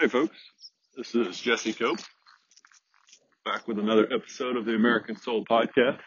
Hey 0.00 0.08
folks, 0.08 0.36
this 0.96 1.14
is 1.14 1.38
Jesse 1.38 1.72
Cope 1.72 2.00
back 3.44 3.68
with 3.68 3.78
another 3.78 4.08
episode 4.12 4.56
of 4.56 4.64
the 4.64 4.74
American 4.74 5.14
Soul 5.14 5.44
Podcast. 5.48 6.00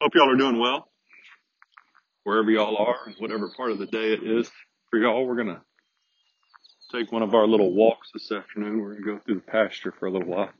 Hope 0.00 0.14
y'all 0.14 0.32
are 0.32 0.36
doing 0.36 0.58
well. 0.58 0.88
Wherever 2.24 2.50
y'all 2.50 2.78
are, 2.78 3.12
whatever 3.18 3.50
part 3.54 3.70
of 3.70 3.78
the 3.78 3.86
day 3.86 4.14
it 4.14 4.22
is 4.22 4.50
for 4.90 4.98
y'all, 4.98 5.26
we're 5.26 5.36
gonna 5.36 5.60
take 6.90 7.12
one 7.12 7.22
of 7.22 7.34
our 7.34 7.46
little 7.46 7.74
walks 7.74 8.08
this 8.14 8.32
afternoon. 8.32 8.80
We're 8.80 8.94
gonna 8.94 9.18
go 9.18 9.18
through 9.22 9.34
the 9.34 9.40
pasture 9.42 9.92
for 9.98 10.06
a 10.06 10.10
little 10.10 10.28
while. 10.28 10.52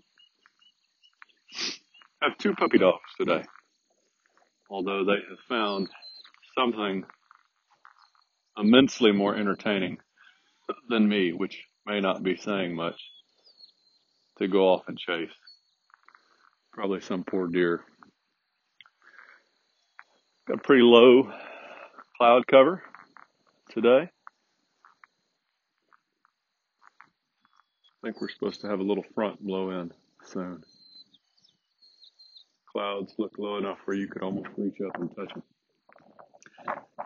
I 2.20 2.28
have 2.28 2.36
two 2.36 2.52
puppy 2.52 2.76
dogs 2.76 3.00
today, 3.18 3.44
although 4.68 5.06
they 5.06 5.22
have 5.26 5.40
found 5.48 5.88
something 6.54 7.06
immensely 8.58 9.12
more 9.12 9.34
entertaining 9.34 9.96
than 10.88 11.08
me, 11.08 11.32
which 11.32 11.64
may 11.86 12.00
not 12.00 12.22
be 12.22 12.36
saying 12.36 12.74
much, 12.74 13.00
to 14.38 14.48
go 14.48 14.68
off 14.68 14.82
and 14.88 14.98
chase. 14.98 15.30
Probably 16.72 17.00
some 17.00 17.24
poor 17.24 17.48
deer. 17.48 17.84
Got 20.48 20.58
a 20.58 20.62
pretty 20.62 20.82
low 20.82 21.30
cloud 22.16 22.46
cover 22.46 22.82
today. 23.70 24.08
I 27.84 28.06
think 28.06 28.20
we're 28.20 28.28
supposed 28.30 28.60
to 28.62 28.68
have 28.68 28.80
a 28.80 28.84
little 28.84 29.04
front 29.14 29.40
blow 29.40 29.70
in 29.70 29.92
soon. 30.24 30.64
Clouds 32.72 33.14
look 33.18 33.38
low 33.38 33.58
enough 33.58 33.78
where 33.84 33.96
you 33.96 34.08
could 34.08 34.22
almost 34.22 34.48
reach 34.56 34.80
up 34.80 35.00
and 35.00 35.14
touch 35.14 35.32
them. 35.34 35.42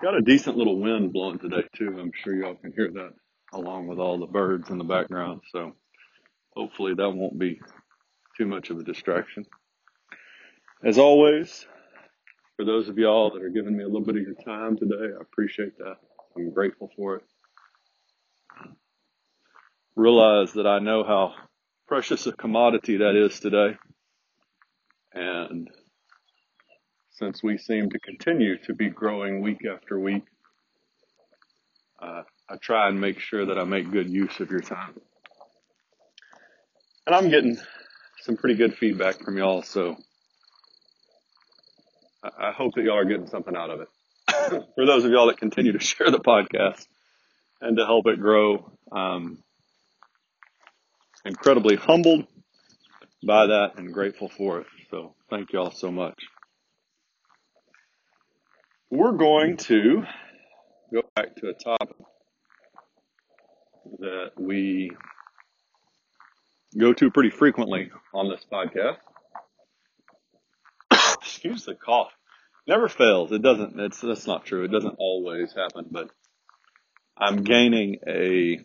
Got 0.00 0.14
a 0.14 0.22
decent 0.22 0.56
little 0.56 0.78
wind 0.78 1.12
blowing 1.12 1.38
today 1.38 1.64
too. 1.74 1.98
I'm 2.00 2.12
sure 2.14 2.34
y'all 2.34 2.54
can 2.54 2.72
hear 2.72 2.90
that 2.92 3.12
along 3.56 3.88
with 3.88 3.98
all 3.98 4.18
the 4.18 4.26
birds 4.26 4.70
in 4.70 4.78
the 4.78 4.84
background. 4.84 5.42
So 5.52 5.72
hopefully 6.56 6.94
that 6.94 7.10
won't 7.10 7.38
be 7.38 7.60
too 8.36 8.46
much 8.46 8.70
of 8.70 8.78
a 8.78 8.84
distraction. 8.84 9.46
As 10.84 10.98
always, 10.98 11.66
for 12.56 12.64
those 12.64 12.88
of 12.88 12.98
y'all 12.98 13.30
that 13.32 13.42
are 13.42 13.50
giving 13.50 13.76
me 13.76 13.84
a 13.84 13.86
little 13.86 14.04
bit 14.04 14.16
of 14.16 14.22
your 14.22 14.34
time 14.34 14.76
today, 14.76 15.14
I 15.18 15.20
appreciate 15.20 15.78
that. 15.78 15.96
I'm 16.36 16.52
grateful 16.52 16.90
for 16.96 17.16
it. 17.16 17.22
Realize 19.96 20.52
that 20.54 20.66
I 20.66 20.78
know 20.78 21.04
how 21.04 21.34
precious 21.88 22.26
a 22.26 22.32
commodity 22.32 22.98
that 22.98 23.16
is 23.16 23.40
today. 23.40 23.76
And 25.14 25.68
since 27.12 27.42
we 27.42 27.58
seem 27.58 27.90
to 27.90 27.98
continue 27.98 28.58
to 28.64 28.74
be 28.74 28.90
growing 28.90 29.40
week 29.40 29.62
after 29.66 29.98
week, 29.98 30.24
uh, 32.02 32.22
I 32.48 32.56
try 32.56 32.88
and 32.88 33.00
make 33.00 33.18
sure 33.18 33.46
that 33.46 33.58
I 33.58 33.64
make 33.64 33.90
good 33.90 34.08
use 34.08 34.38
of 34.38 34.50
your 34.50 34.60
time. 34.60 34.94
And 37.06 37.14
I'm 37.14 37.28
getting 37.28 37.58
some 38.22 38.36
pretty 38.36 38.54
good 38.54 38.76
feedback 38.76 39.20
from 39.20 39.36
y'all, 39.36 39.62
so 39.62 39.96
I 42.22 42.52
hope 42.52 42.74
that 42.74 42.82
y'all 42.82 42.98
are 42.98 43.04
getting 43.04 43.26
something 43.26 43.56
out 43.56 43.70
of 43.70 43.80
it. 43.80 43.88
For 44.74 44.86
those 44.86 45.04
of 45.04 45.10
y'all 45.10 45.26
that 45.26 45.38
continue 45.38 45.72
to 45.72 45.80
share 45.80 46.10
the 46.10 46.18
podcast 46.18 46.86
and 47.60 47.76
to 47.76 47.84
help 47.84 48.06
it 48.06 48.20
grow, 48.20 48.70
um, 48.92 49.38
incredibly 51.24 51.76
humbled 51.76 52.26
by 53.26 53.46
that 53.46 53.72
and 53.76 53.92
grateful 53.92 54.28
for 54.28 54.60
it. 54.60 54.66
So 54.90 55.14
thank 55.30 55.52
y'all 55.52 55.72
so 55.72 55.90
much. 55.90 56.18
We're 58.90 59.12
going 59.12 59.56
to 59.58 60.04
go 60.92 61.02
back 61.16 61.34
to 61.36 61.48
a 61.48 61.54
topic 61.54 61.96
that 63.98 64.32
we 64.36 64.90
go 66.78 66.92
to 66.92 67.10
pretty 67.10 67.30
frequently 67.30 67.90
on 68.12 68.28
this 68.28 68.44
podcast. 68.50 68.98
Excuse 71.20 71.64
the 71.64 71.74
cough. 71.74 72.12
Never 72.66 72.88
fails. 72.88 73.32
It 73.32 73.42
doesn't, 73.42 73.78
it's, 73.78 74.00
that's 74.00 74.26
not 74.26 74.44
true. 74.44 74.64
It 74.64 74.72
doesn't 74.72 74.96
always 74.98 75.52
happen, 75.52 75.86
but 75.90 76.10
I'm 77.16 77.44
gaining 77.44 77.98
a 78.06 78.58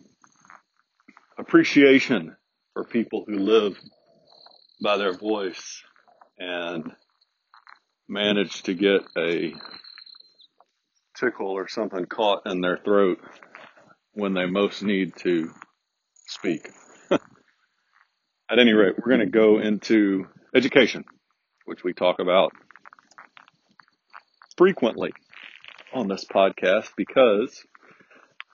appreciation 1.37 2.35
for 2.73 2.83
people 2.83 3.23
who 3.27 3.37
live 3.37 3.77
by 4.81 4.97
their 4.97 5.13
voice 5.13 5.83
and 6.37 6.91
manage 8.09 8.63
to 8.63 8.73
get 8.73 9.01
a 9.17 9.53
tickle 11.15 11.51
or 11.51 11.67
something 11.67 12.05
caught 12.05 12.41
in 12.45 12.61
their 12.61 12.77
throat 12.77 13.19
when 14.13 14.33
they 14.33 14.45
most 14.45 14.83
need 14.83 15.16
to 15.17 15.51
speak. 16.27 16.69
At 17.11 18.59
any 18.59 18.73
rate, 18.73 18.95
we're 18.97 19.16
going 19.16 19.25
to 19.25 19.31
go 19.31 19.59
into 19.59 20.27
education, 20.55 21.05
which 21.66 21.83
we 21.83 21.94
talk 21.94 22.19
about 22.19 22.51
frequently 24.57 25.11
on 25.94 26.07
this 26.07 26.25
podcast 26.25 26.89
because, 26.95 27.66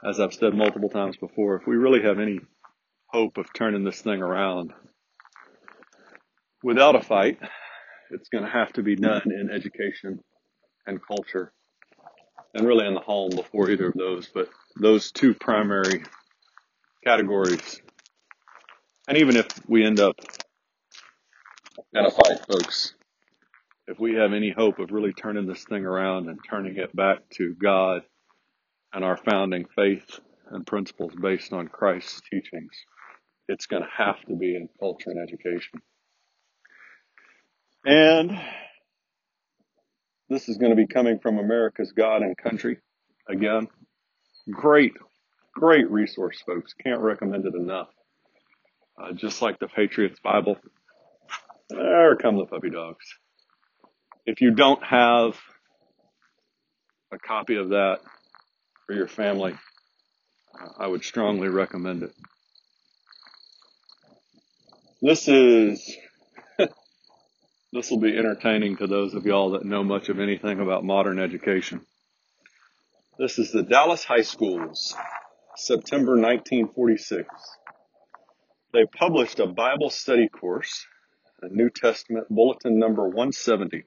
as 0.08 0.20
I've 0.20 0.34
said 0.34 0.54
multiple 0.54 0.90
times 0.90 1.18
before, 1.18 1.56
if 1.56 1.68
we 1.68 1.76
really 1.76 2.04
have 2.04 2.20
any 2.20 2.40
hope 3.08 3.38
of 3.38 3.52
turning 3.54 3.84
this 3.84 4.02
thing 4.02 4.22
around 4.22 4.74
without 6.64 6.96
a 6.96 7.02
fight, 7.02 7.40
it's 8.12 8.30
going 8.30 8.44
to 8.44 8.50
have 8.50 8.72
to 8.74 8.84
be 8.84 8.96
done 8.96 9.24
in 9.26 9.50
education 9.52 10.20
and 10.86 11.00
culture 11.06 11.52
and 12.54 12.66
really 12.66 12.88
in 12.88 12.94
the 12.94 13.00
home 13.00 13.32
before 13.36 13.70
either 13.70 13.88
of 13.88 13.94
those. 13.94 14.28
But 14.28 14.50
those 14.80 15.12
two 15.12 15.34
primary 15.34 16.04
categories. 17.04 17.82
And 19.08 19.18
even 19.18 19.38
if 19.38 19.48
we 19.68 19.86
end 19.86 20.00
up 20.00 20.16
in 21.94 22.06
a 22.06 22.12
fight, 22.12 22.46
folks, 22.50 22.94
if 23.88 24.00
we 24.00 24.16
have 24.16 24.34
any 24.34 24.52
hope 24.52 24.80
of 24.80 24.92
really 24.92 25.14
turning 25.14 25.48
this 25.48 25.64
thing 25.64 25.86
around 25.86 26.28
and 26.30 26.40
turning 26.50 26.76
it 26.76 26.96
back 26.96 27.20
to 27.36 27.56
God 27.62 28.02
and 28.94 29.04
our 29.04 29.18
founding 29.18 29.66
faith 29.76 30.20
and 30.52 30.66
principles 30.66 31.14
based 31.20 31.54
on 31.54 31.68
Christ's 31.68 32.22
teachings, 32.30 32.72
it's 33.48 33.66
going 33.66 33.84
to 33.84 33.90
have 33.98 34.20
to 34.26 34.36
be 34.36 34.56
in 34.56 34.68
culture 34.80 35.10
and 35.10 35.22
education. 35.22 35.82
And 37.86 38.38
this 40.30 40.50
is 40.50 40.58
going 40.58 40.72
to 40.72 40.76
be 40.76 40.88
coming 40.88 41.20
from 41.20 41.40
America's 41.40 41.94
God 41.94 42.22
and 42.22 42.36
country 42.36 42.80
again. 43.30 43.68
Great, 44.50 44.94
great 45.54 45.90
resource, 45.92 46.42
folks. 46.46 46.74
Can't 46.74 47.02
recommend 47.02 47.46
it 47.46 47.56
enough. 47.56 47.90
Uh, 48.98 49.12
just 49.12 49.42
like 49.42 49.60
the 49.60 49.68
Patriots 49.68 50.20
Bible. 50.24 50.58
There 51.70 52.16
come 52.16 52.38
the 52.38 52.46
puppy 52.46 52.70
dogs. 52.70 53.06
If 54.26 54.42
you 54.42 54.52
don't 54.52 54.84
have 54.84 55.38
a 57.12 57.20
copy 57.20 57.56
of 57.56 57.70
that 57.70 58.00
for 58.86 58.94
your 58.96 59.08
family, 59.08 59.54
uh, 60.60 60.70
I 60.78 60.88
would 60.88 61.04
strongly 61.04 61.50
recommend 61.50 62.04
it. 62.04 62.14
This 65.02 65.28
is, 65.28 65.96
this 66.58 67.92
will 67.92 68.00
be 68.00 68.18
entertaining 68.18 68.78
to 68.78 68.88
those 68.88 69.14
of 69.14 69.26
y'all 69.26 69.52
that 69.52 69.66
know 69.66 69.84
much 69.84 70.10
of 70.10 70.20
anything 70.20 70.60
about 70.60 70.84
modern 70.84 71.20
education. 71.20 71.86
This 73.20 73.40
is 73.40 73.52
the 73.52 73.64
Dallas 73.64 74.04
High 74.04 74.22
Schools, 74.22 74.96
September 75.56 76.12
1946. 76.12 77.28
They 78.74 78.86
published 78.86 79.40
a 79.40 79.48
Bible 79.48 79.90
study 79.90 80.30
course, 80.30 80.86
a 81.42 81.48
New 81.50 81.72
Testament 81.72 82.28
bulletin 82.30 82.78
number 82.78 83.06
170. 83.06 83.86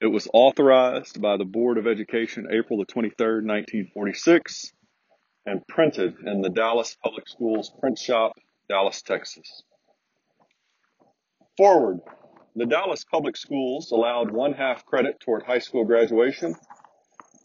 It 0.00 0.06
was 0.06 0.26
authorized 0.32 1.20
by 1.20 1.36
the 1.36 1.44
Board 1.44 1.76
of 1.76 1.86
Education 1.86 2.46
April 2.50 2.78
the 2.78 2.86
23rd, 2.86 3.44
1946, 3.44 4.72
and 5.44 5.60
printed 5.68 6.14
in 6.24 6.40
the 6.40 6.48
Dallas 6.48 6.96
Public 7.04 7.28
Schools 7.28 7.70
print 7.78 7.98
shop, 7.98 8.32
Dallas, 8.66 9.02
Texas. 9.02 9.62
Forward. 11.58 12.00
The 12.54 12.64
Dallas 12.64 13.04
Public 13.04 13.36
Schools 13.36 13.90
allowed 13.90 14.30
one 14.30 14.54
half 14.54 14.86
credit 14.86 15.20
toward 15.20 15.42
high 15.42 15.58
school 15.58 15.84
graduation 15.84 16.54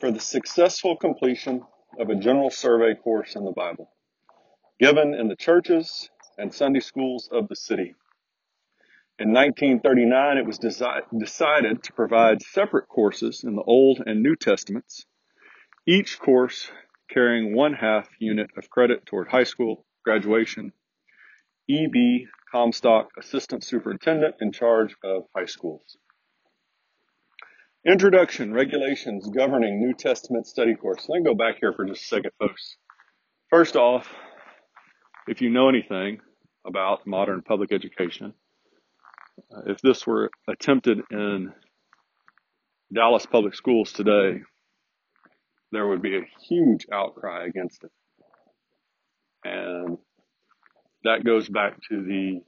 for 0.01 0.11
the 0.11 0.19
successful 0.19 0.97
completion 0.97 1.61
of 1.99 2.09
a 2.09 2.15
general 2.15 2.49
survey 2.49 2.95
course 2.95 3.35
in 3.35 3.45
the 3.45 3.51
Bible, 3.51 3.87
given 4.79 5.13
in 5.13 5.27
the 5.27 5.35
churches 5.35 6.09
and 6.39 6.51
Sunday 6.51 6.79
schools 6.79 7.29
of 7.31 7.47
the 7.47 7.55
city. 7.55 7.93
In 9.19 9.31
1939, 9.31 10.37
it 10.39 10.45
was 10.47 10.57
desi- 10.57 11.03
decided 11.19 11.83
to 11.83 11.93
provide 11.93 12.41
separate 12.41 12.87
courses 12.87 13.43
in 13.43 13.55
the 13.55 13.61
Old 13.61 14.01
and 14.03 14.23
New 14.23 14.35
Testaments, 14.35 15.05
each 15.85 16.19
course 16.19 16.71
carrying 17.07 17.55
one 17.55 17.73
half 17.73 18.09
unit 18.19 18.49
of 18.57 18.71
credit 18.71 19.05
toward 19.05 19.27
high 19.27 19.43
school 19.43 19.85
graduation. 20.03 20.73
E.B. 21.69 22.25
Comstock, 22.51 23.09
Assistant 23.19 23.63
Superintendent 23.63 24.35
in 24.41 24.51
charge 24.51 24.95
of 25.03 25.25
high 25.35 25.45
schools. 25.45 25.97
Introduction, 27.83 28.53
regulations 28.53 29.27
governing 29.35 29.79
New 29.79 29.95
Testament 29.95 30.45
study 30.45 30.75
course. 30.75 31.03
Let 31.09 31.17
me 31.17 31.25
go 31.25 31.33
back 31.33 31.55
here 31.59 31.73
for 31.73 31.83
just 31.83 32.03
a 32.03 32.05
second, 32.05 32.29
folks. 32.37 32.75
First 33.49 33.75
off, 33.75 34.07
if 35.27 35.41
you 35.41 35.49
know 35.49 35.67
anything 35.67 36.19
about 36.63 37.07
modern 37.07 37.41
public 37.41 37.71
education, 37.71 38.35
if 39.65 39.81
this 39.81 40.05
were 40.05 40.29
attempted 40.47 40.99
in 41.09 41.53
Dallas 42.93 43.25
public 43.25 43.55
schools 43.55 43.91
today, 43.91 44.43
there 45.71 45.87
would 45.87 46.03
be 46.03 46.17
a 46.17 46.27
huge 46.47 46.85
outcry 46.93 47.47
against 47.47 47.83
it. 47.83 47.91
And 49.43 49.97
that 51.03 51.23
goes 51.25 51.49
back 51.49 51.77
to 51.89 52.03
the 52.03 52.41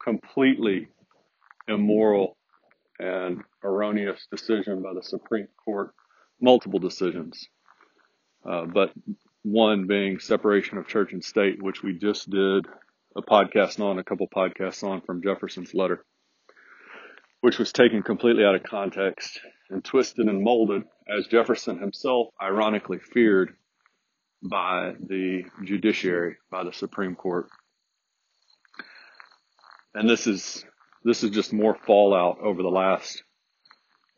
completely 0.00 0.86
immoral 1.66 2.36
and 2.98 3.42
erroneous 3.62 4.26
decision 4.30 4.82
by 4.82 4.94
the 4.94 5.02
Supreme 5.02 5.48
Court, 5.64 5.94
multiple 6.40 6.78
decisions, 6.78 7.48
uh, 8.48 8.66
but 8.66 8.92
one 9.42 9.86
being 9.86 10.18
separation 10.18 10.78
of 10.78 10.88
church 10.88 11.12
and 11.12 11.24
state, 11.24 11.62
which 11.62 11.82
we 11.82 11.98
just 11.98 12.30
did 12.30 12.66
a 13.16 13.22
podcast 13.22 13.80
on, 13.80 13.98
a 13.98 14.04
couple 14.04 14.26
podcasts 14.28 14.82
on 14.82 15.00
from 15.00 15.22
Jefferson's 15.22 15.74
letter, 15.74 16.04
which 17.40 17.58
was 17.58 17.72
taken 17.72 18.02
completely 18.02 18.44
out 18.44 18.54
of 18.54 18.62
context 18.62 19.40
and 19.70 19.84
twisted 19.84 20.26
and 20.26 20.42
molded 20.42 20.84
as 21.08 21.26
Jefferson 21.26 21.78
himself 21.78 22.28
ironically 22.42 22.98
feared 22.98 23.54
by 24.42 24.92
the 25.00 25.44
judiciary, 25.64 26.36
by 26.50 26.64
the 26.64 26.72
Supreme 26.72 27.14
Court. 27.14 27.48
And 29.94 30.08
this 30.08 30.26
is, 30.26 30.64
this 31.04 31.22
is 31.22 31.30
just 31.30 31.52
more 31.52 31.76
fallout 31.86 32.38
over 32.40 32.62
the 32.62 32.68
last 32.68 33.22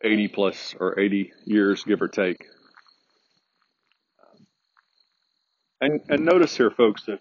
80 0.02 0.28
plus 0.28 0.74
or 0.78 0.98
80 0.98 1.32
years, 1.44 1.82
give 1.84 2.00
or 2.00 2.08
take. 2.08 2.46
And, 5.80 6.00
and 6.08 6.24
notice 6.24 6.56
here, 6.56 6.70
folks, 6.70 7.04
that 7.06 7.20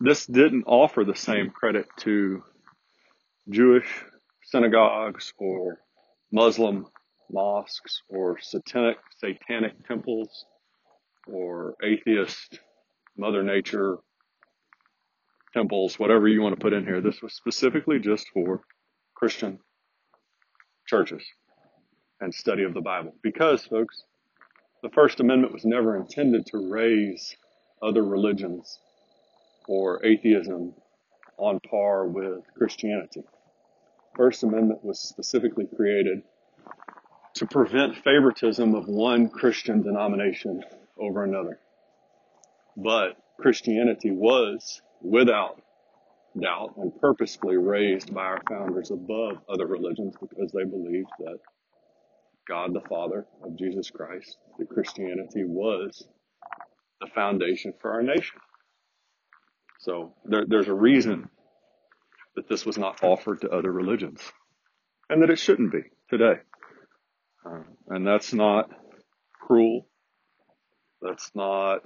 this 0.00 0.26
didn't 0.26 0.64
offer 0.66 1.04
the 1.04 1.14
same 1.16 1.50
credit 1.50 1.86
to 1.98 2.42
Jewish 3.50 3.86
synagogues 4.44 5.32
or 5.38 5.78
Muslim 6.30 6.86
mosques 7.30 8.02
or 8.08 8.38
satanic, 8.40 8.98
satanic 9.18 9.86
temples 9.86 10.44
or 11.26 11.74
atheist 11.82 12.58
Mother 13.16 13.42
Nature 13.42 13.98
temples, 15.52 15.98
whatever 15.98 16.28
you 16.28 16.40
want 16.40 16.54
to 16.54 16.60
put 16.60 16.72
in 16.72 16.84
here. 16.84 17.00
This 17.00 17.20
was 17.20 17.34
specifically 17.34 17.98
just 17.98 18.28
for 18.32 18.62
Christian 19.22 19.60
churches 20.88 21.22
and 22.20 22.34
study 22.34 22.64
of 22.64 22.74
the 22.74 22.80
Bible. 22.80 23.14
Because, 23.22 23.64
folks, 23.64 24.02
the 24.82 24.88
First 24.88 25.20
Amendment 25.20 25.52
was 25.52 25.64
never 25.64 25.96
intended 25.96 26.44
to 26.46 26.68
raise 26.68 27.36
other 27.80 28.02
religions 28.02 28.80
or 29.68 30.04
atheism 30.04 30.74
on 31.36 31.60
par 31.70 32.08
with 32.08 32.42
Christianity. 32.58 33.22
First 34.16 34.42
Amendment 34.42 34.84
was 34.84 34.98
specifically 34.98 35.68
created 35.72 36.24
to 37.34 37.46
prevent 37.46 38.02
favoritism 38.02 38.74
of 38.74 38.88
one 38.88 39.28
Christian 39.28 39.82
denomination 39.82 40.64
over 40.98 41.22
another. 41.22 41.60
But 42.76 43.18
Christianity 43.38 44.10
was, 44.10 44.82
without 45.00 45.62
doubt 46.40 46.74
and 46.76 46.92
purposefully 47.00 47.56
raised 47.56 48.12
by 48.14 48.22
our 48.22 48.40
founders 48.48 48.90
above 48.90 49.38
other 49.48 49.66
religions 49.66 50.14
because 50.20 50.50
they 50.52 50.64
believed 50.64 51.10
that 51.18 51.38
God 52.48 52.74
the 52.74 52.80
Father 52.88 53.26
of 53.44 53.56
Jesus 53.56 53.90
Christ, 53.90 54.36
that 54.58 54.68
Christianity 54.68 55.44
was 55.44 56.06
the 57.00 57.06
foundation 57.14 57.74
for 57.80 57.92
our 57.92 58.02
nation. 58.02 58.40
So 59.80 60.14
there, 60.24 60.44
there's 60.46 60.68
a 60.68 60.74
reason 60.74 61.28
that 62.36 62.48
this 62.48 62.64
was 62.64 62.78
not 62.78 63.02
offered 63.02 63.40
to 63.42 63.50
other 63.50 63.70
religions 63.70 64.20
and 65.10 65.22
that 65.22 65.30
it 65.30 65.38
shouldn't 65.38 65.72
be 65.72 65.82
today. 66.08 66.40
Uh, 67.44 67.62
and 67.88 68.06
that's 68.06 68.32
not 68.32 68.70
cruel. 69.40 69.86
That's 71.00 71.30
not 71.34 71.82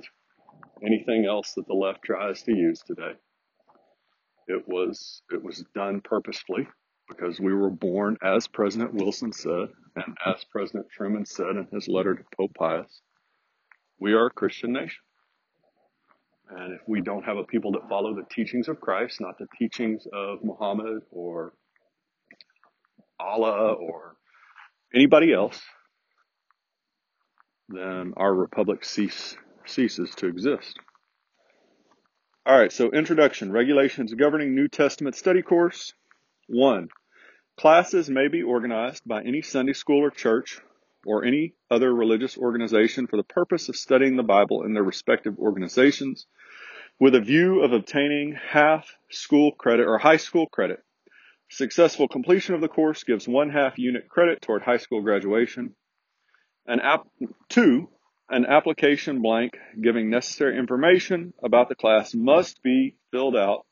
anything 0.84 1.24
else 1.26 1.54
that 1.54 1.66
the 1.66 1.74
left 1.74 2.02
tries 2.04 2.42
to 2.42 2.52
use 2.54 2.80
today. 2.86 3.12
It 4.48 4.66
was, 4.66 5.22
it 5.32 5.42
was 5.42 5.64
done 5.74 6.00
purposefully 6.02 6.68
because 7.08 7.40
we 7.40 7.54
were 7.54 7.70
born, 7.70 8.16
as 8.22 8.46
President 8.46 8.94
Wilson 8.94 9.32
said, 9.32 9.68
and 9.96 10.16
as 10.26 10.44
President 10.50 10.86
Truman 10.90 11.24
said 11.24 11.56
in 11.56 11.68
his 11.72 11.88
letter 11.88 12.14
to 12.14 12.24
Pope 12.36 12.52
Pius, 12.54 13.00
we 13.98 14.12
are 14.12 14.26
a 14.26 14.30
Christian 14.30 14.72
nation. 14.72 15.00
And 16.48 16.74
if 16.74 16.80
we 16.86 17.00
don't 17.00 17.24
have 17.24 17.38
a 17.38 17.44
people 17.44 17.72
that 17.72 17.88
follow 17.88 18.14
the 18.14 18.26
teachings 18.30 18.68
of 18.68 18.80
Christ, 18.80 19.20
not 19.20 19.38
the 19.38 19.48
teachings 19.58 20.06
of 20.12 20.44
Muhammad 20.44 21.02
or 21.10 21.54
Allah 23.18 23.72
or 23.72 24.16
anybody 24.94 25.32
else, 25.32 25.60
then 27.68 28.12
our 28.16 28.32
republic 28.32 28.84
cease, 28.84 29.36
ceases 29.66 30.14
to 30.16 30.26
exist. 30.28 30.78
All 32.46 32.56
right, 32.56 32.70
so 32.70 32.92
introduction, 32.92 33.50
regulations 33.50 34.14
governing 34.14 34.54
New 34.54 34.68
Testament 34.68 35.16
study 35.16 35.42
course. 35.42 35.94
One, 36.46 36.90
classes 37.56 38.08
may 38.08 38.28
be 38.28 38.44
organized 38.44 39.02
by 39.04 39.24
any 39.24 39.42
Sunday 39.42 39.72
school 39.72 39.98
or 39.98 40.12
church 40.12 40.60
or 41.04 41.24
any 41.24 41.54
other 41.72 41.92
religious 41.92 42.38
organization 42.38 43.08
for 43.08 43.16
the 43.16 43.24
purpose 43.24 43.68
of 43.68 43.74
studying 43.74 44.14
the 44.14 44.22
Bible 44.22 44.62
in 44.62 44.74
their 44.74 44.84
respective 44.84 45.36
organizations 45.40 46.28
with 47.00 47.16
a 47.16 47.20
view 47.20 47.64
of 47.64 47.72
obtaining 47.72 48.36
half 48.36 48.94
school 49.10 49.50
credit 49.50 49.88
or 49.88 49.98
high 49.98 50.18
school 50.18 50.46
credit. 50.46 50.78
Successful 51.50 52.06
completion 52.06 52.54
of 52.54 52.60
the 52.60 52.68
course 52.68 53.02
gives 53.02 53.26
one 53.26 53.50
half 53.50 53.76
unit 53.76 54.08
credit 54.08 54.40
toward 54.40 54.62
high 54.62 54.76
school 54.76 55.02
graduation. 55.02 55.74
And 56.64 56.80
app, 56.80 57.08
two, 57.48 57.88
an 58.28 58.44
application 58.46 59.22
blank 59.22 59.56
giving 59.80 60.10
necessary 60.10 60.58
information 60.58 61.32
about 61.42 61.68
the 61.68 61.74
class 61.74 62.14
must 62.14 62.62
be 62.62 62.96
filled 63.12 63.36
out 63.36 63.64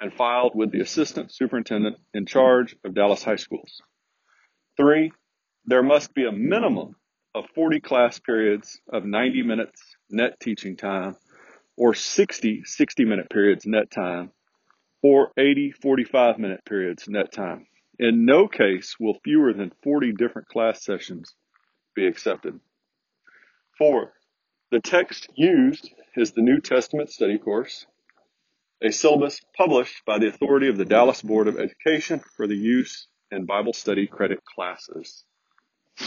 and 0.00 0.12
filed 0.12 0.52
with 0.54 0.72
the 0.72 0.80
assistant 0.80 1.32
superintendent 1.32 1.96
in 2.14 2.26
charge 2.26 2.74
of 2.84 2.94
Dallas 2.94 3.22
high 3.22 3.36
schools. 3.36 3.82
Three, 4.76 5.12
there 5.66 5.82
must 5.82 6.14
be 6.14 6.24
a 6.24 6.32
minimum 6.32 6.96
of 7.34 7.44
40 7.54 7.80
class 7.80 8.18
periods 8.18 8.80
of 8.92 9.04
90 9.04 9.42
minutes 9.42 9.80
net 10.10 10.40
teaching 10.40 10.76
time 10.76 11.16
or 11.76 11.94
60 11.94 12.62
60 12.64 13.04
minute 13.04 13.30
periods 13.30 13.64
net 13.66 13.90
time 13.90 14.30
or 15.02 15.32
80 15.38 15.72
45 15.82 16.38
minute 16.38 16.64
periods 16.64 17.08
net 17.08 17.32
time. 17.32 17.66
In 17.98 18.24
no 18.24 18.48
case 18.48 18.96
will 18.98 19.18
fewer 19.22 19.52
than 19.52 19.72
40 19.82 20.12
different 20.12 20.48
class 20.48 20.82
sessions 20.82 21.34
be 21.94 22.06
accepted. 22.06 22.58
Four, 23.78 24.12
the 24.70 24.80
text 24.80 25.28
used 25.34 25.90
is 26.16 26.32
the 26.32 26.42
New 26.42 26.60
Testament 26.60 27.10
study 27.10 27.38
course, 27.38 27.86
a 28.82 28.92
syllabus 28.92 29.40
published 29.56 30.04
by 30.04 30.18
the 30.18 30.28
authority 30.28 30.68
of 30.68 30.76
the 30.76 30.84
Dallas 30.84 31.22
Board 31.22 31.48
of 31.48 31.58
Education 31.58 32.20
for 32.36 32.46
the 32.46 32.56
use 32.56 33.06
in 33.30 33.46
Bible 33.46 33.72
study 33.72 34.06
credit 34.06 34.44
classes. 34.44 35.24
Uh, 36.00 36.04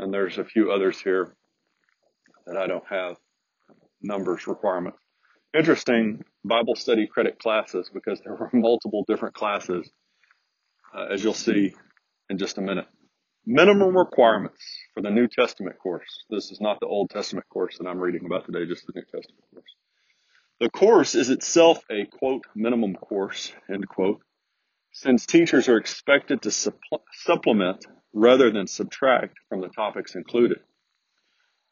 and 0.00 0.12
there's 0.12 0.38
a 0.38 0.44
few 0.44 0.72
others 0.72 1.00
here 1.00 1.34
that 2.46 2.56
I 2.56 2.66
don't 2.66 2.86
have 2.88 3.16
numbers 4.02 4.46
requirement. 4.46 4.96
Interesting 5.56 6.24
Bible 6.44 6.74
study 6.74 7.06
credit 7.06 7.38
classes 7.38 7.90
because 7.92 8.20
there 8.20 8.34
were 8.34 8.50
multiple 8.52 9.04
different 9.06 9.34
classes, 9.34 9.88
uh, 10.94 11.06
as 11.12 11.22
you'll 11.22 11.34
see 11.34 11.74
in 12.28 12.38
just 12.38 12.58
a 12.58 12.60
minute. 12.60 12.86
Minimum 13.50 13.96
requirements 13.96 14.62
for 14.92 15.00
the 15.00 15.08
New 15.08 15.26
Testament 15.26 15.78
course. 15.78 16.26
This 16.28 16.50
is 16.50 16.60
not 16.60 16.80
the 16.80 16.86
Old 16.86 17.08
Testament 17.08 17.48
course 17.48 17.78
that 17.78 17.86
I'm 17.88 17.98
reading 17.98 18.26
about 18.26 18.44
today, 18.44 18.66
just 18.66 18.86
the 18.86 18.92
New 18.94 19.00
Testament 19.00 19.42
course. 19.54 19.74
The 20.60 20.68
course 20.68 21.14
is 21.14 21.30
itself 21.30 21.82
a 21.90 22.04
quote 22.04 22.44
minimum 22.54 22.94
course 22.94 23.50
end 23.72 23.88
quote, 23.88 24.20
since 24.92 25.24
teachers 25.24 25.66
are 25.66 25.78
expected 25.78 26.42
to 26.42 26.50
supplement 26.50 27.86
rather 28.12 28.50
than 28.50 28.66
subtract 28.66 29.38
from 29.48 29.62
the 29.62 29.68
topics 29.68 30.14
included. 30.14 30.58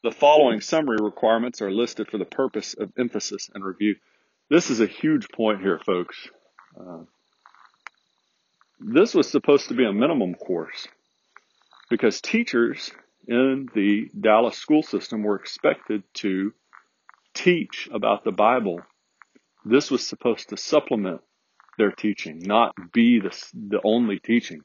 The 0.01 0.11
following 0.11 0.61
summary 0.61 0.97
requirements 0.99 1.61
are 1.61 1.69
listed 1.69 2.09
for 2.09 2.17
the 2.17 2.25
purpose 2.25 2.73
of 2.73 2.91
emphasis 2.97 3.51
and 3.53 3.63
review. 3.63 3.97
This 4.49 4.71
is 4.71 4.79
a 4.79 4.87
huge 4.87 5.29
point 5.29 5.61
here, 5.61 5.79
folks. 5.85 6.27
Uh, 6.75 7.03
this 8.79 9.13
was 9.13 9.29
supposed 9.29 9.67
to 9.67 9.75
be 9.75 9.85
a 9.85 9.93
minimum 9.93 10.33
course 10.33 10.87
because 11.89 12.21
teachers 12.21 12.91
in 13.27 13.67
the 13.73 14.09
Dallas 14.19 14.57
school 14.57 14.83
system 14.83 15.23
were 15.23 15.35
expected 15.35 16.03
to 16.15 16.53
teach 17.33 17.89
about 17.91 18.23
the 18.23 18.31
Bible. 18.31 18.81
This 19.65 19.91
was 19.91 20.07
supposed 20.07 20.49
to 20.49 20.57
supplement 20.57 21.21
their 21.77 21.91
teaching, 21.91 22.39
not 22.39 22.73
be 22.93 23.19
the, 23.19 23.35
the 23.53 23.81
only 23.83 24.19
teaching. 24.19 24.61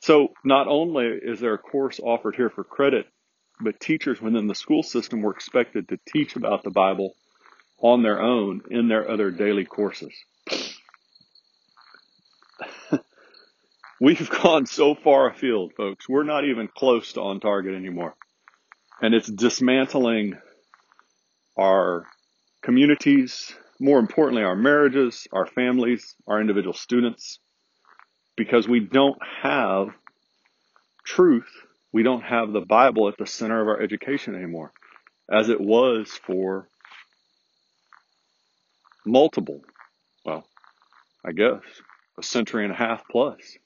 So 0.00 0.28
not 0.44 0.66
only 0.66 1.06
is 1.06 1.40
there 1.40 1.54
a 1.54 1.58
course 1.58 2.00
offered 2.00 2.36
here 2.36 2.50
for 2.50 2.64
credit 2.64 3.06
but 3.60 3.80
teachers 3.80 4.20
within 4.20 4.46
the 4.46 4.54
school 4.54 4.82
system 4.82 5.22
were 5.22 5.32
expected 5.32 5.88
to 5.88 5.98
teach 6.12 6.36
about 6.36 6.62
the 6.62 6.70
Bible 6.70 7.14
on 7.78 8.02
their 8.02 8.20
own 8.20 8.62
in 8.70 8.88
their 8.88 9.08
other 9.10 9.30
daily 9.30 9.64
courses. 9.64 10.12
We've 14.00 14.30
gone 14.42 14.66
so 14.66 14.94
far 14.94 15.28
afield, 15.28 15.74
folks. 15.76 16.08
We're 16.08 16.24
not 16.24 16.44
even 16.44 16.68
close 16.68 17.12
to 17.12 17.20
on 17.20 17.38
target 17.38 17.74
anymore. 17.74 18.14
And 19.02 19.14
it's 19.14 19.30
dismantling 19.30 20.38
our 21.56 22.06
communities, 22.62 23.54
more 23.78 23.98
importantly, 23.98 24.42
our 24.42 24.56
marriages, 24.56 25.26
our 25.32 25.46
families, 25.46 26.14
our 26.26 26.40
individual 26.40 26.74
students, 26.74 27.38
because 28.36 28.66
we 28.66 28.80
don't 28.80 29.18
have 29.42 29.88
truth. 31.04 31.50
We 31.92 32.02
don't 32.02 32.22
have 32.22 32.52
the 32.52 32.60
Bible 32.60 33.08
at 33.08 33.18
the 33.18 33.26
center 33.26 33.60
of 33.60 33.68
our 33.68 33.82
education 33.82 34.34
anymore, 34.34 34.72
as 35.30 35.48
it 35.48 35.60
was 35.60 36.08
for 36.24 36.68
multiple, 39.04 39.62
well, 40.24 40.46
I 41.24 41.32
guess, 41.32 41.62
a 42.18 42.22
century 42.22 42.64
and 42.64 42.72
a 42.72 42.76
half 42.76 43.02
plus. 43.10 43.58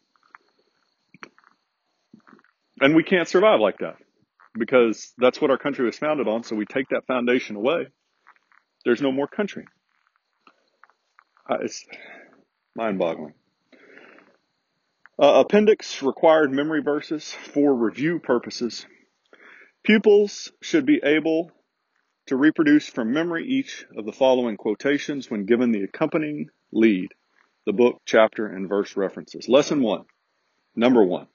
And 2.80 2.94
we 2.94 3.04
can't 3.04 3.28
survive 3.28 3.60
like 3.60 3.78
that 3.78 3.96
because 4.58 5.12
that's 5.18 5.40
what 5.40 5.50
our 5.50 5.58
country 5.58 5.84
was 5.84 5.98
founded 5.98 6.28
on. 6.28 6.42
So 6.42 6.56
we 6.56 6.66
take 6.66 6.88
that 6.90 7.06
foundation 7.06 7.56
away. 7.56 7.86
There's 8.84 9.02
no 9.02 9.12
more 9.12 9.26
country. 9.26 9.64
It's 11.60 11.84
mind 12.74 12.98
boggling. 12.98 13.34
Uh, 15.20 15.44
appendix 15.46 16.02
required 16.02 16.52
memory 16.52 16.82
verses 16.82 17.32
for 17.52 17.74
review 17.74 18.18
purposes. 18.18 18.84
Pupils 19.84 20.50
should 20.60 20.86
be 20.86 21.00
able 21.04 21.52
to 22.26 22.36
reproduce 22.36 22.88
from 22.88 23.12
memory 23.12 23.46
each 23.46 23.84
of 23.96 24.06
the 24.06 24.12
following 24.12 24.56
quotations 24.56 25.30
when 25.30 25.44
given 25.44 25.70
the 25.70 25.82
accompanying 25.82 26.48
lead, 26.72 27.08
the 27.66 27.72
book, 27.72 28.00
chapter, 28.06 28.46
and 28.46 28.68
verse 28.68 28.96
references. 28.96 29.48
Lesson 29.48 29.82
one. 29.82 30.04
Number 30.74 31.04
one. 31.04 31.28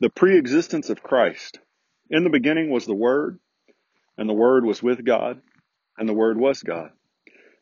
The 0.00 0.08
pre-existence 0.08 0.88
of 0.88 1.02
Christ. 1.02 1.58
In 2.08 2.24
the 2.24 2.30
beginning 2.30 2.70
was 2.70 2.86
the 2.86 2.94
Word, 2.94 3.38
and 4.16 4.26
the 4.26 4.34
Word 4.34 4.64
was 4.64 4.82
with 4.82 5.04
God, 5.04 5.42
and 5.98 6.08
the 6.08 6.14
Word 6.14 6.38
was 6.38 6.62
God. 6.62 6.92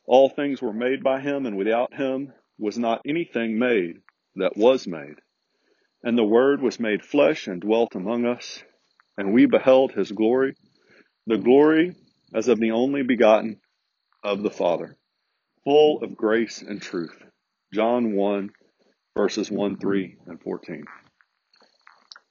All 0.07 0.29
things 0.29 0.63
were 0.63 0.73
made 0.73 1.03
by 1.03 1.21
him, 1.21 1.47
and 1.47 1.57
without 1.57 1.93
him 1.95 2.33
was 2.57 2.79
not 2.79 3.03
anything 3.05 3.59
made 3.59 4.03
that 4.37 4.57
was 4.57 4.87
made. 4.87 5.17
And 6.05 6.17
the 6.17 6.23
Word 6.23 6.63
was 6.63 6.79
made 6.79 7.05
flesh 7.05 7.49
and 7.49 7.61
dwelt 7.61 7.97
among 7.97 8.25
us, 8.25 8.63
and 9.17 9.35
we 9.35 9.47
beheld 9.47 9.91
his 9.91 10.13
glory, 10.13 10.55
the 11.27 11.39
glory 11.39 11.97
as 12.33 12.47
of 12.47 12.61
the 12.61 12.71
only 12.71 13.03
begotten 13.03 13.61
of 14.23 14.45
the 14.45 14.51
Father, 14.51 14.97
full 15.65 16.05
of 16.05 16.17
grace 16.17 16.63
and 16.63 16.81
truth. 16.81 17.21
John 17.75 18.15
1, 18.15 18.51
verses 19.17 19.51
1, 19.51 19.79
3, 19.79 20.17
and 20.29 20.41
14. 20.41 20.85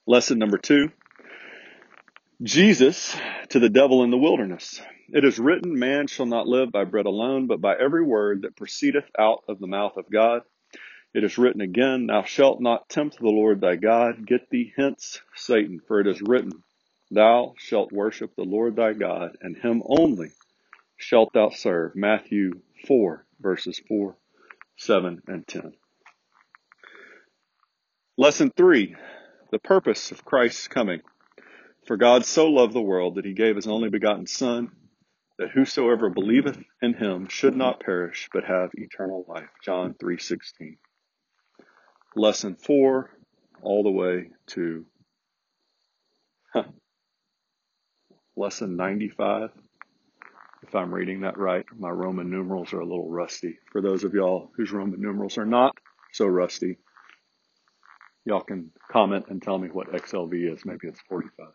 Lesson 0.09 0.39
number 0.39 0.57
two 0.57 0.89
Jesus 2.41 3.13
to 3.49 3.59
the 3.59 3.69
devil 3.69 4.05
in 4.05 4.09
the 4.09 4.17
wilderness. 4.17 4.81
It 5.09 5.25
is 5.25 5.37
written, 5.37 5.77
Man 5.77 6.07
shall 6.07 6.25
not 6.25 6.47
live 6.47 6.71
by 6.71 6.85
bread 6.85 7.05
alone, 7.05 7.47
but 7.47 7.59
by 7.59 7.75
every 7.75 8.05
word 8.05 8.43
that 8.43 8.55
proceedeth 8.55 9.03
out 9.19 9.43
of 9.49 9.59
the 9.59 9.67
mouth 9.67 9.97
of 9.97 10.09
God. 10.09 10.43
It 11.13 11.25
is 11.25 11.37
written 11.37 11.59
again, 11.59 12.07
Thou 12.07 12.23
shalt 12.23 12.61
not 12.61 12.87
tempt 12.87 13.17
the 13.19 13.27
Lord 13.27 13.59
thy 13.59 13.75
God. 13.75 14.25
Get 14.25 14.49
thee 14.49 14.71
hence, 14.77 15.19
Satan, 15.35 15.81
for 15.85 15.99
it 15.99 16.07
is 16.07 16.21
written, 16.21 16.63
Thou 17.11 17.55
shalt 17.57 17.91
worship 17.91 18.33
the 18.37 18.43
Lord 18.43 18.77
thy 18.77 18.93
God, 18.93 19.37
and 19.41 19.57
him 19.57 19.83
only 19.85 20.29
shalt 20.95 21.33
thou 21.33 21.49
serve. 21.49 21.97
Matthew 21.97 22.61
4, 22.87 23.25
verses 23.41 23.81
4, 23.89 24.15
7, 24.77 25.21
and 25.27 25.45
10. 25.45 25.73
Lesson 28.17 28.51
3 28.55 28.95
The 29.49 29.59
purpose 29.59 30.11
of 30.11 30.25
Christ's 30.25 30.67
coming. 30.67 31.01
For 31.85 31.95
God 31.95 32.25
so 32.25 32.47
loved 32.47 32.73
the 32.73 32.81
world 32.81 33.15
that 33.15 33.25
he 33.25 33.33
gave 33.33 33.55
his 33.55 33.67
only 33.67 33.89
begotten 33.89 34.27
Son, 34.27 34.71
that 35.39 35.51
whosoever 35.51 36.09
believeth 36.09 36.61
in 36.81 36.93
him 36.93 37.27
should 37.29 37.55
not 37.55 37.79
perish, 37.79 38.27
but 38.33 38.43
have 38.43 38.71
eternal 38.73 39.23
life. 39.27 39.49
John 39.63 39.93
3:16. 39.93 40.77
Lesson 42.15 42.55
4 42.55 43.09
all 43.61 43.83
the 43.83 43.91
way 43.91 44.31
to 44.47 44.85
huh, 46.53 46.65
lesson 48.35 48.75
95. 48.75 49.51
If 50.63 50.75
I'm 50.75 50.93
reading 50.93 51.21
that 51.21 51.37
right, 51.37 51.65
my 51.77 51.89
Roman 51.89 52.29
numerals 52.29 52.73
are 52.73 52.81
a 52.81 52.85
little 52.85 53.09
rusty. 53.09 53.59
For 53.71 53.81
those 53.81 54.03
of 54.03 54.13
y'all 54.13 54.51
whose 54.57 54.73
Roman 54.73 54.99
numerals 54.99 55.37
are 55.37 55.45
not 55.45 55.77
so 56.11 56.25
rusty, 56.25 56.79
y'all 58.27 58.41
can 58.41 58.71
comment 58.91 59.25
and 59.29 59.41
tell 59.41 59.57
me 59.57 59.69
what 59.69 59.91
XLV 59.91 60.53
is. 60.53 60.65
Maybe 60.65 60.87
it's 60.87 60.99
45. 61.07 61.47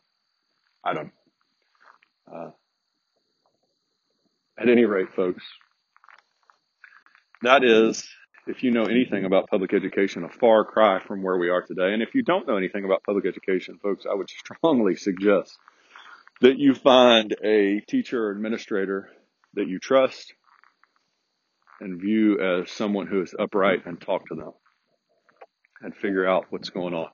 I 0.82 0.94
don't 0.94 1.04
know. 1.04 2.34
Uh, 2.34 2.50
at 4.58 4.68
any 4.70 4.86
rate, 4.86 5.12
folks, 5.14 5.44
that 7.42 7.62
is, 7.62 8.08
if 8.46 8.62
you 8.62 8.70
know 8.70 8.84
anything 8.84 9.26
about 9.26 9.50
public 9.50 9.74
education, 9.74 10.24
a 10.24 10.30
far 10.30 10.64
cry 10.64 10.98
from 11.00 11.22
where 11.22 11.36
we 11.36 11.50
are 11.50 11.60
today. 11.60 11.92
And 11.92 12.02
if 12.02 12.14
you 12.14 12.22
don't 12.22 12.48
know 12.48 12.56
anything 12.56 12.86
about 12.86 13.02
public 13.04 13.26
education, 13.26 13.78
folks, 13.82 14.06
I 14.10 14.14
would 14.14 14.30
strongly 14.54 14.96
suggest 14.96 15.58
that 16.40 16.58
you 16.58 16.74
find 16.74 17.36
a 17.44 17.80
teacher 17.80 18.28
or 18.28 18.30
administrator 18.30 19.10
that 19.54 19.68
you 19.68 19.78
trust 19.78 20.32
and 21.80 22.00
view 22.00 22.40
as 22.40 22.70
someone 22.70 23.06
who 23.06 23.20
is 23.20 23.34
upright 23.38 23.84
and 23.84 24.00
talk 24.00 24.26
to 24.28 24.34
them 24.34 24.52
and 25.82 25.94
figure 25.94 26.26
out 26.26 26.46
what's 26.50 26.70
going 26.70 26.94
on. 26.94 27.10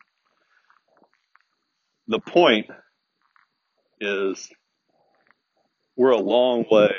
The 2.07 2.21
point 2.21 2.67
is 4.01 4.49
we're 5.97 6.11
a 6.11 6.21
long 6.21 6.65
way 6.71 6.95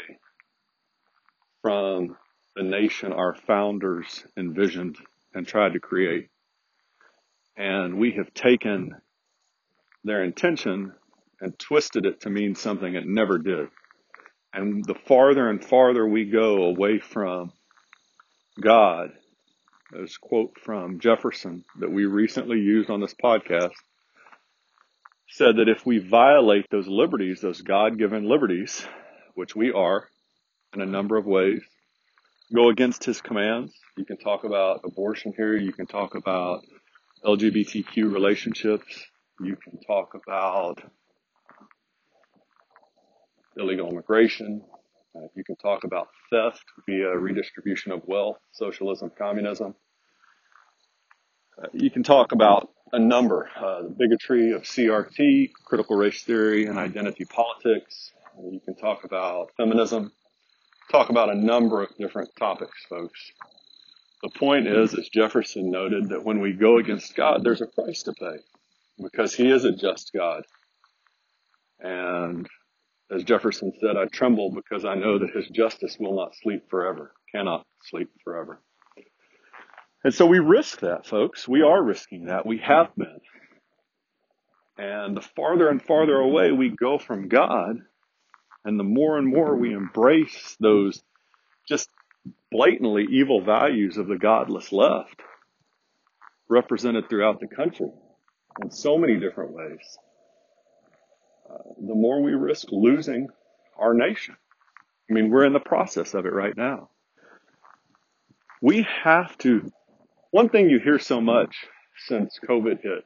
from 1.61 2.15
the 2.55 2.63
nation 2.63 3.13
our 3.13 3.35
founders 3.47 4.23
envisioned 4.37 4.97
and 5.33 5.47
tried 5.47 5.73
to 5.73 5.79
create. 5.79 6.27
And 7.57 7.97
we 7.97 8.13
have 8.13 8.33
taken 8.33 8.95
their 10.03 10.23
intention 10.23 10.93
and 11.41 11.57
twisted 11.57 12.05
it 12.05 12.21
to 12.21 12.29
mean 12.29 12.55
something 12.55 12.95
it 12.95 13.05
never 13.05 13.37
did. 13.37 13.67
And 14.53 14.83
the 14.85 14.95
farther 15.07 15.49
and 15.49 15.63
farther 15.63 16.07
we 16.07 16.25
go 16.25 16.63
away 16.63 16.99
from 16.99 17.51
God, 18.61 19.11
as 20.01 20.17
quote 20.17 20.57
from 20.63 20.99
Jefferson 20.99 21.63
that 21.79 21.91
we 21.91 22.05
recently 22.05 22.59
used 22.59 22.89
on 22.89 23.01
this 23.01 23.15
podcast, 23.15 23.73
said 25.29 25.57
that 25.57 25.69
if 25.69 25.85
we 25.85 25.99
violate 25.99 26.65
those 26.69 26.87
liberties, 26.87 27.41
those 27.41 27.61
God-given 27.61 28.27
liberties, 28.27 28.85
which 29.35 29.55
we 29.55 29.71
are 29.71 30.07
in 30.73 30.81
a 30.81 30.85
number 30.85 31.17
of 31.17 31.25
ways, 31.25 31.61
go 32.53 32.69
against 32.69 33.03
his 33.03 33.21
commands. 33.21 33.73
You 33.97 34.05
can 34.05 34.17
talk 34.17 34.43
about 34.43 34.81
abortion 34.83 35.33
here. 35.35 35.55
You 35.55 35.73
can 35.73 35.85
talk 35.85 36.15
about 36.15 36.61
LGBTQ 37.23 38.11
relationships. 38.11 39.05
You 39.39 39.55
can 39.55 39.79
talk 39.81 40.15
about 40.15 40.81
illegal 43.57 43.89
immigration. 43.89 44.63
Uh, 45.15 45.27
you 45.35 45.43
can 45.43 45.55
talk 45.55 45.83
about 45.83 46.07
theft 46.29 46.63
via 46.87 47.09
redistribution 47.09 47.91
of 47.91 48.01
wealth, 48.05 48.37
socialism, 48.51 49.11
communism. 49.17 49.75
Uh, 51.57 51.67
you 51.73 51.89
can 51.89 52.03
talk 52.03 52.31
about 52.31 52.69
a 52.93 52.99
number, 52.99 53.49
uh, 53.57 53.83
the 53.83 53.89
bigotry 53.89 54.51
of 54.51 54.63
CRT, 54.63 55.51
critical 55.65 55.95
race 55.95 56.23
theory, 56.23 56.65
and 56.65 56.77
identity 56.77 57.25
politics. 57.25 58.11
You 58.41 58.61
can 58.63 58.75
talk 58.75 59.03
about 59.03 59.51
feminism, 59.57 60.11
talk 60.91 61.09
about 61.09 61.29
a 61.29 61.35
number 61.35 61.83
of 61.83 61.95
different 61.97 62.29
topics, 62.37 62.85
folks. 62.87 63.31
The 64.21 64.29
point 64.29 64.67
is, 64.67 64.93
as 64.93 65.09
Jefferson 65.09 65.71
noted, 65.71 66.09
that 66.09 66.23
when 66.23 66.39
we 66.41 66.53
go 66.53 66.77
against 66.77 67.15
God, 67.15 67.43
there's 67.43 67.61
a 67.61 67.67
price 67.67 68.03
to 68.03 68.13
pay 68.13 68.37
because 69.01 69.33
he 69.33 69.49
is 69.49 69.65
a 69.65 69.71
just 69.71 70.11
God. 70.13 70.43
And 71.79 72.47
as 73.11 73.23
Jefferson 73.23 73.73
said, 73.79 73.97
I 73.97 74.05
tremble 74.05 74.51
because 74.51 74.85
I 74.85 74.95
know 74.95 75.19
that 75.19 75.31
his 75.31 75.47
justice 75.47 75.97
will 75.99 76.15
not 76.15 76.35
sleep 76.35 76.69
forever, 76.69 77.11
cannot 77.31 77.65
sleep 77.83 78.09
forever. 78.23 78.61
And 80.03 80.13
so 80.13 80.25
we 80.25 80.39
risk 80.39 80.79
that, 80.81 81.05
folks. 81.05 81.47
We 81.47 81.61
are 81.61 81.83
risking 81.83 82.25
that. 82.25 82.45
We 82.45 82.59
have 82.59 82.95
been. 82.95 83.19
And 84.77 85.17
the 85.17 85.21
farther 85.21 85.67
and 85.67 85.81
farther 85.81 86.15
away 86.15 86.51
we 86.51 86.69
go 86.69 86.99
from 86.99 87.27
God, 87.27 87.81
and 88.63 88.79
the 88.79 88.83
more 88.83 89.17
and 89.17 89.27
more 89.27 89.55
we 89.55 89.73
embrace 89.73 90.55
those 90.59 91.01
just 91.67 91.89
blatantly 92.51 93.05
evil 93.11 93.41
values 93.43 93.97
of 93.97 94.07
the 94.07 94.17
godless 94.17 94.71
left, 94.71 95.21
represented 96.49 97.09
throughout 97.09 97.39
the 97.39 97.47
country 97.47 97.89
in 98.61 98.71
so 98.71 98.97
many 98.97 99.19
different 99.19 99.51
ways, 99.51 99.97
the 101.77 101.95
more 101.95 102.21
we 102.21 102.31
risk 102.33 102.67
losing 102.71 103.27
our 103.77 103.93
nation 103.93 104.35
I 105.09 105.13
mean, 105.13 105.29
we're 105.29 105.45
in 105.45 105.53
the 105.53 105.59
process 105.59 106.13
of 106.13 106.25
it 106.25 106.33
right 106.33 106.55
now. 106.55 106.89
We 108.61 108.85
have 109.03 109.37
to, 109.39 109.71
one 110.31 110.49
thing 110.49 110.69
you 110.69 110.79
hear 110.79 110.99
so 110.99 111.19
much 111.19 111.55
since 112.07 112.39
COVID 112.47 112.81
hit, 112.81 113.05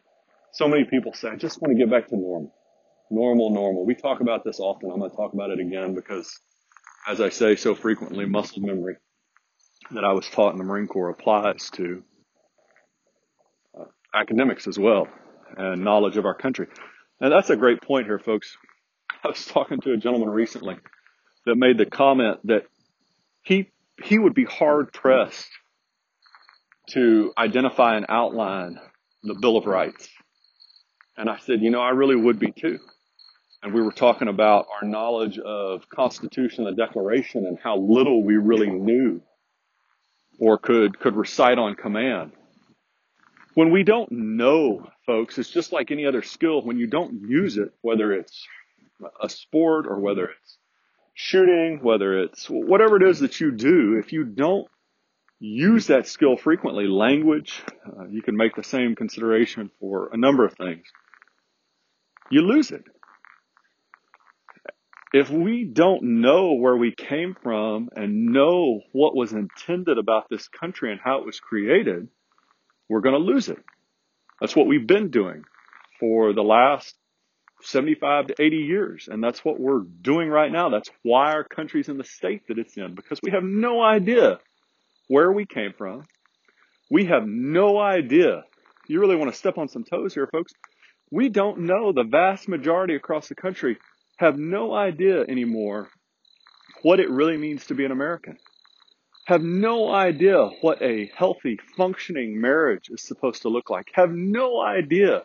so 0.52 0.68
many 0.68 0.84
people 0.84 1.14
say, 1.14 1.30
I 1.30 1.36
just 1.36 1.62
want 1.62 1.72
to 1.72 1.78
get 1.78 1.90
back 1.90 2.10
to 2.10 2.18
normal. 2.18 2.54
Normal, 3.10 3.52
normal. 3.52 3.86
We 3.86 3.96
talk 3.96 4.22
about 4.22 4.44
this 4.44 4.60
often. 4.60 4.92
I'm 4.92 5.00
going 5.00 5.12
to 5.12 5.16
talk 5.16 5.34
about 5.34 5.52
it 5.52 5.60
again 5.60 5.94
because, 5.94 6.40
as 7.08 7.22
I 7.22 7.30
say 7.30 7.56
so 7.56 7.76
frequently, 7.76 8.26
muscle 8.26 8.62
memory 8.62 8.96
that 9.92 10.04
I 10.04 10.14
was 10.14 10.28
taught 10.28 10.54
in 10.54 10.58
the 10.58 10.64
Marine 10.64 10.88
Corps 10.88 11.10
applies 11.10 11.70
to 11.72 12.04
uh, 13.80 13.86
academics 14.14 14.68
as 14.68 14.78
well 14.78 15.08
and 15.56 15.84
knowledge 15.84 16.18
of 16.18 16.26
our 16.26 16.34
country. 16.34 16.68
And 17.20 17.32
that's 17.32 17.50
a 17.50 17.56
great 17.56 17.82
point 17.82 18.06
here, 18.06 18.20
folks. 18.20 18.58
I 19.24 19.30
was 19.30 19.46
talking 19.46 19.80
to 19.82 19.94
a 19.94 19.98
gentleman 19.98 20.30
recently 20.30 20.76
that 21.46 21.56
made 21.56 21.78
the 21.78 21.86
comment 21.86 22.40
that 22.46 22.64
he 23.42 23.70
he 24.04 24.18
would 24.18 24.34
be 24.34 24.46
hard 24.46 24.92
pressed 24.92 25.48
to 26.90 27.32
identify 27.38 27.96
and 27.96 28.06
outline 28.10 28.80
the 29.24 29.36
Bill 29.36 29.56
of 29.56 29.66
Rights. 29.66 30.10
And 31.16 31.30
I 31.30 31.38
said, 31.38 31.62
you 31.62 31.70
know, 31.70 31.80
I 31.80 31.92
really 31.92 32.16
would 32.16 32.40
be 32.40 32.52
too. 32.52 32.80
And 33.62 33.74
we 33.74 33.82
were 33.82 33.92
talking 33.94 34.28
about 34.28 34.66
our 34.74 34.88
knowledge 34.88 35.40
of 35.40 35.88
Constitution 35.88 36.68
and 36.68 36.76
the 36.76 36.86
Declaration 36.86 37.46
and 37.46 37.58
how 37.64 37.78
little 37.78 38.24
we 38.24 38.36
really 38.36 38.70
knew 38.70 39.22
or 40.40 40.58
could 40.58 41.00
could 41.00 41.16
recite 41.16 41.58
on 41.58 41.76
command. 41.76 42.34
When 43.56 43.72
we 43.72 43.84
don't 43.84 44.12
know, 44.12 44.90
folks, 45.06 45.38
it's 45.38 45.50
just 45.50 45.72
like 45.72 45.92
any 45.92 46.06
other 46.06 46.24
skill. 46.24 46.62
When 46.64 46.78
you 46.78 46.88
don't 46.88 47.30
use 47.30 47.58
it, 47.58 47.72
whether 47.82 48.12
it's 48.12 48.48
a 49.22 49.30
sport 49.30 49.86
or 49.88 50.00
whether 50.00 50.26
it's 50.26 50.58
shooting, 51.14 51.80
whether 51.84 52.20
it's 52.24 52.48
whatever 52.50 52.98
it 52.98 53.08
is 53.08 53.20
that 53.20 53.40
you 53.40 53.52
do, 53.52 54.00
if 54.00 54.12
you 54.12 54.24
don't 54.24 54.68
use 55.40 55.88
that 55.88 56.08
skill 56.08 56.36
frequently, 56.36 56.88
language, 56.88 57.62
uh, 57.86 58.06
you 58.10 58.22
can 58.22 58.36
make 58.36 58.56
the 58.56 58.64
same 58.64 58.96
consideration 58.96 59.70
for 59.80 60.10
a 60.12 60.18
number 60.18 60.46
of 60.46 60.54
things. 60.54 60.86
You 62.32 62.42
lose 62.42 62.72
it. 62.72 62.86
If 65.14 65.30
we 65.30 65.66
don't 65.66 66.22
know 66.22 66.54
where 66.54 66.76
we 66.76 66.92
came 66.92 67.36
from 67.44 67.90
and 67.96 68.28
know 68.34 68.82
what 68.94 69.16
was 69.16 69.32
intended 69.32 70.00
about 70.00 70.28
this 70.28 70.48
country 70.48 70.92
and 70.92 71.00
how 71.00 71.20
it 71.20 71.26
was 71.26 71.40
created, 71.40 72.08
we're 72.94 73.02
going 73.02 73.20
to 73.20 73.34
lose 73.34 73.50
it. 73.50 73.58
That's 74.40 74.56
what 74.56 74.68
we've 74.68 74.86
been 74.86 75.10
doing 75.10 75.46
for 76.00 76.32
the 76.32 76.44
last 76.44 76.96
75 77.64 78.28
to 78.28 78.36
80 78.40 78.58
years. 78.58 79.10
And 79.12 79.24
that's 79.24 79.44
what 79.44 79.60
we're 79.60 79.82
doing 80.02 80.30
right 80.30 80.52
now. 80.52 80.70
That's 80.70 80.92
why 81.02 81.32
our 81.32 81.44
country's 81.44 81.90
in 81.90 81.98
the 81.98 82.04
state 82.04 82.48
that 82.50 82.60
it's 82.60 82.78
in, 82.78 82.94
because 82.94 83.20
we 83.24 83.32
have 83.32 83.44
no 83.44 83.82
idea 83.82 84.38
where 85.08 85.32
we 85.32 85.48
came 85.48 85.74
from. 85.76 86.04
We 86.92 87.06
have 87.06 87.26
no 87.26 87.80
idea. 87.80 88.44
You 88.88 89.00
really 89.00 89.16
want 89.16 89.32
to 89.32 89.38
step 89.38 89.58
on 89.58 89.70
some 89.70 89.84
toes 89.84 90.14
here, 90.14 90.28
folks. 90.32 90.54
We 91.10 91.30
don't 91.30 91.62
know. 91.62 91.94
The 91.94 92.04
vast 92.04 92.48
majority 92.48 92.96
across 92.96 93.28
the 93.28 93.36
country 93.36 93.80
have 94.18 94.38
no 94.38 94.72
idea 94.72 95.22
anymore 95.22 95.90
what 96.84 97.00
it 97.00 97.10
really 97.10 97.38
means 97.38 97.66
to 97.68 97.74
be 97.74 97.86
an 97.86 97.92
American. 97.92 98.38
Have 99.26 99.42
no 99.42 99.90
idea 99.90 100.50
what 100.62 100.82
a 100.82 101.10
healthy, 101.16 101.58
functioning 101.78 102.42
marriage 102.42 102.90
is 102.90 103.02
supposed 103.02 103.44
to 103.44 103.50
look 103.50 103.70
like. 103.70 103.90
Have 103.94 104.12
no 104.12 104.62
idea 104.62 105.24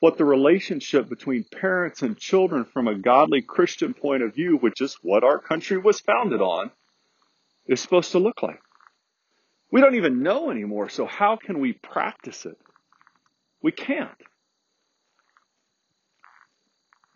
what 0.00 0.16
the 0.16 0.24
relationship 0.24 1.08
between 1.08 1.44
parents 1.44 2.02
and 2.02 2.16
children 2.16 2.64
from 2.64 2.88
a 2.88 2.94
godly 2.94 3.42
Christian 3.42 3.92
point 3.92 4.22
of 4.22 4.34
view, 4.34 4.56
which 4.56 4.80
is 4.80 4.96
what 5.02 5.24
our 5.24 5.38
country 5.38 5.76
was 5.76 6.00
founded 6.00 6.40
on, 6.40 6.70
is 7.66 7.80
supposed 7.80 8.12
to 8.12 8.18
look 8.18 8.42
like. 8.42 8.60
We 9.70 9.80
don't 9.80 9.96
even 9.96 10.22
know 10.22 10.50
anymore, 10.50 10.88
so 10.88 11.04
how 11.04 11.36
can 11.36 11.60
we 11.60 11.72
practice 11.72 12.46
it? 12.46 12.56
We 13.62 13.72
can't. 13.72 14.10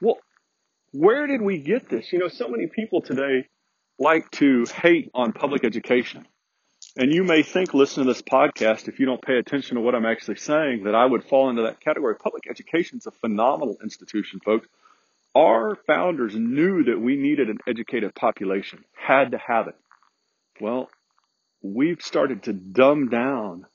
Well, 0.02 0.18
where 0.92 1.26
did 1.26 1.40
we 1.40 1.58
get 1.58 1.88
this? 1.88 2.12
You 2.12 2.18
know, 2.18 2.28
so 2.28 2.48
many 2.48 2.66
people 2.66 3.00
today 3.00 3.46
like 3.98 4.30
to 4.32 4.64
hate 4.64 5.10
on 5.14 5.32
public 5.32 5.64
education. 5.64 6.26
And 6.96 7.12
you 7.12 7.24
may 7.24 7.42
think, 7.42 7.74
listen 7.74 8.04
to 8.04 8.12
this 8.12 8.22
podcast, 8.22 8.88
if 8.88 8.98
you 8.98 9.06
don't 9.06 9.22
pay 9.22 9.38
attention 9.38 9.76
to 9.76 9.80
what 9.80 9.94
I'm 9.94 10.06
actually 10.06 10.36
saying, 10.36 10.84
that 10.84 10.94
I 10.94 11.04
would 11.04 11.24
fall 11.24 11.50
into 11.50 11.62
that 11.62 11.80
category. 11.80 12.16
Public 12.16 12.44
education 12.48 12.98
is 12.98 13.06
a 13.06 13.10
phenomenal 13.10 13.76
institution, 13.82 14.40
folks. 14.44 14.66
Our 15.34 15.76
founders 15.86 16.34
knew 16.34 16.84
that 16.84 17.00
we 17.00 17.16
needed 17.16 17.48
an 17.50 17.58
educated 17.66 18.14
population, 18.14 18.84
had 18.94 19.32
to 19.32 19.38
have 19.38 19.68
it. 19.68 19.76
Well, 20.60 20.88
we've 21.62 22.00
started 22.00 22.44
to 22.44 22.52
dumb 22.52 23.08
down 23.08 23.66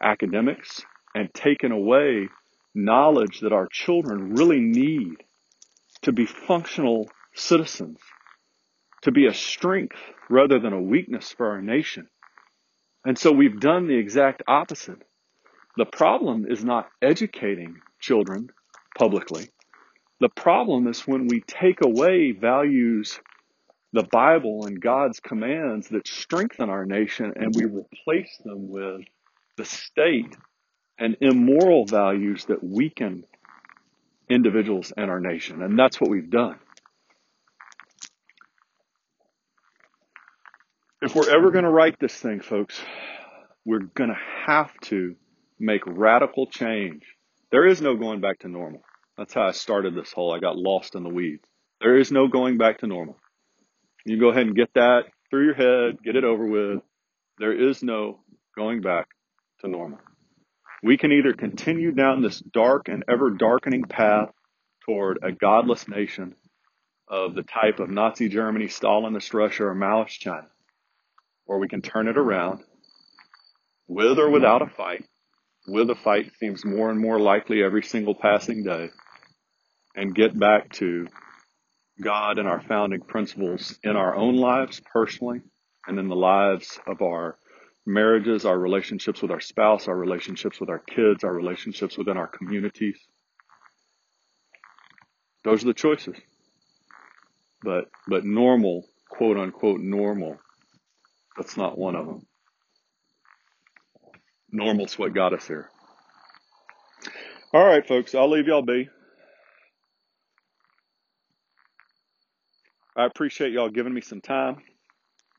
academics 0.00 0.82
and 1.14 1.32
taken 1.34 1.72
away 1.72 2.28
knowledge 2.74 3.40
that 3.40 3.52
our 3.52 3.66
children 3.70 4.34
really 4.34 4.60
need 4.60 5.16
to 6.02 6.12
be 6.12 6.26
functional 6.26 7.08
citizens, 7.34 7.98
to 9.02 9.12
be 9.12 9.26
a 9.26 9.34
strength 9.34 9.96
rather 10.28 10.58
than 10.58 10.72
a 10.72 10.80
weakness 10.80 11.32
for 11.32 11.50
our 11.50 11.62
nation. 11.62 12.08
And 13.04 13.18
so 13.18 13.32
we've 13.32 13.58
done 13.58 13.86
the 13.86 13.96
exact 13.96 14.42
opposite. 14.46 15.02
The 15.76 15.86
problem 15.86 16.46
is 16.48 16.64
not 16.64 16.88
educating 17.00 17.76
children 18.00 18.50
publicly. 18.98 19.48
The 20.20 20.28
problem 20.28 20.86
is 20.86 21.06
when 21.06 21.28
we 21.28 21.40
take 21.40 21.78
away 21.82 22.32
values, 22.32 23.18
the 23.92 24.02
Bible 24.02 24.66
and 24.66 24.80
God's 24.80 25.18
commands 25.20 25.88
that 25.88 26.06
strengthen 26.06 26.68
our 26.68 26.84
nation 26.84 27.32
and 27.36 27.54
we 27.54 27.64
replace 27.64 28.36
them 28.44 28.68
with 28.68 29.02
the 29.56 29.64
state 29.64 30.36
and 30.98 31.16
immoral 31.22 31.86
values 31.86 32.44
that 32.46 32.62
weaken 32.62 33.24
individuals 34.28 34.92
and 34.94 35.10
our 35.10 35.20
nation. 35.20 35.62
And 35.62 35.78
that's 35.78 36.00
what 36.00 36.10
we've 36.10 36.30
done. 36.30 36.58
If 41.02 41.14
we're 41.14 41.34
ever 41.34 41.50
going 41.50 41.64
to 41.64 41.70
right 41.70 41.98
this 41.98 42.14
thing, 42.14 42.40
folks, 42.40 42.78
we're 43.64 43.78
going 43.78 44.10
to 44.10 44.18
have 44.46 44.70
to 44.82 45.16
make 45.58 45.80
radical 45.86 46.46
change. 46.46 47.04
There 47.50 47.66
is 47.66 47.80
no 47.80 47.96
going 47.96 48.20
back 48.20 48.40
to 48.40 48.48
normal. 48.48 48.82
That's 49.16 49.32
how 49.32 49.48
I 49.48 49.52
started 49.52 49.94
this 49.94 50.12
whole, 50.12 50.34
I 50.34 50.40
got 50.40 50.58
lost 50.58 50.94
in 50.94 51.02
the 51.02 51.08
weeds. 51.08 51.48
There 51.80 51.96
is 51.96 52.12
no 52.12 52.28
going 52.28 52.58
back 52.58 52.80
to 52.80 52.86
normal. 52.86 53.16
You 54.04 54.20
go 54.20 54.28
ahead 54.28 54.46
and 54.46 54.54
get 54.54 54.74
that 54.74 55.04
through 55.30 55.46
your 55.46 55.54
head, 55.54 56.02
get 56.04 56.16
it 56.16 56.24
over 56.24 56.46
with. 56.46 56.82
There 57.38 57.52
is 57.52 57.82
no 57.82 58.20
going 58.54 58.82
back 58.82 59.08
to 59.60 59.68
normal. 59.68 60.00
We 60.82 60.98
can 60.98 61.12
either 61.12 61.32
continue 61.32 61.92
down 61.92 62.20
this 62.20 62.40
dark 62.40 62.88
and 62.88 63.04
ever 63.08 63.30
darkening 63.30 63.84
path 63.84 64.32
toward 64.84 65.20
a 65.22 65.32
godless 65.32 65.88
nation 65.88 66.34
of 67.08 67.34
the 67.34 67.42
type 67.42 67.80
of 67.80 67.88
Nazi 67.88 68.28
Germany, 68.28 68.66
Stalinist 68.66 69.32
Russia, 69.32 69.64
or 69.64 69.74
Maoist 69.74 70.18
China, 70.18 70.46
or 71.50 71.58
we 71.58 71.66
can 71.66 71.82
turn 71.82 72.06
it 72.06 72.16
around 72.16 72.62
with 73.88 74.20
or 74.20 74.30
without 74.30 74.62
a 74.62 74.68
fight. 74.68 75.04
With 75.66 75.90
a 75.90 75.96
fight 75.96 76.30
seems 76.38 76.64
more 76.64 76.90
and 76.90 77.00
more 77.00 77.18
likely 77.18 77.60
every 77.60 77.82
single 77.82 78.14
passing 78.14 78.62
day 78.62 78.90
and 79.96 80.14
get 80.14 80.38
back 80.38 80.70
to 80.74 81.08
God 82.00 82.38
and 82.38 82.46
our 82.46 82.60
founding 82.60 83.00
principles 83.00 83.76
in 83.82 83.96
our 83.96 84.14
own 84.14 84.36
lives 84.36 84.80
personally 84.92 85.40
and 85.88 85.98
in 85.98 86.06
the 86.06 86.14
lives 86.14 86.78
of 86.86 87.02
our 87.02 87.36
marriages, 87.84 88.44
our 88.44 88.56
relationships 88.56 89.20
with 89.20 89.32
our 89.32 89.40
spouse, 89.40 89.88
our 89.88 89.96
relationships 89.96 90.60
with 90.60 90.70
our 90.70 90.78
kids, 90.78 91.24
our 91.24 91.34
relationships 91.34 91.98
within 91.98 92.16
our 92.16 92.28
communities. 92.28 92.96
Those 95.42 95.64
are 95.64 95.66
the 95.66 95.74
choices. 95.74 96.14
But, 97.64 97.86
but 98.06 98.24
normal, 98.24 98.86
quote 99.10 99.36
unquote 99.36 99.80
normal, 99.80 100.38
that's 101.40 101.56
not 101.56 101.78
one 101.78 101.96
of 101.96 102.04
them. 102.04 102.26
Normal's 104.52 104.98
what 104.98 105.14
got 105.14 105.32
us 105.32 105.46
here. 105.46 105.70
All 107.54 107.64
right, 107.64 107.86
folks, 107.86 108.14
I'll 108.14 108.30
leave 108.30 108.46
y'all 108.46 108.60
be. 108.60 108.90
I 112.94 113.06
appreciate 113.06 113.52
y'all 113.52 113.70
giving 113.70 113.94
me 113.94 114.02
some 114.02 114.20
time. 114.20 114.58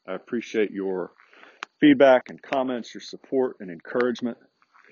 I 0.07 0.15
appreciate 0.15 0.71
your 0.71 1.11
feedback 1.79 2.29
and 2.29 2.41
comments, 2.41 2.95
your 2.95 3.01
support 3.01 3.57
and 3.59 3.69
encouragement. 3.69 4.39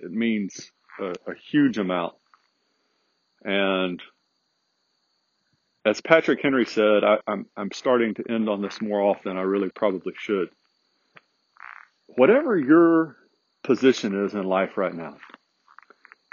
It 0.03 0.11
means 0.11 0.69
a, 0.99 1.09
a 1.09 1.33
huge 1.49 1.79
amount. 1.79 2.13
And 3.43 3.99
as 5.85 6.01
Patrick 6.01 6.39
Henry 6.43 6.67
said, 6.67 7.03
I, 7.03 7.17
I'm, 7.25 7.47
I'm 7.57 7.71
starting 7.71 8.13
to 8.13 8.23
end 8.29 8.47
on 8.47 8.61
this 8.61 8.79
more 8.79 9.01
often. 9.01 9.37
I 9.37 9.41
really 9.41 9.71
probably 9.73 10.13
should. 10.15 10.49
Whatever 12.19 12.59
your 12.59 13.15
position 13.63 14.25
is 14.25 14.33
in 14.33 14.43
life 14.43 14.75
right 14.75 14.93
now, 14.93 15.15